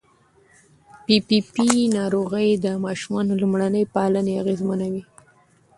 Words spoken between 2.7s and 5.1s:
ماشوم لومړني پالنې اغېزمنوي.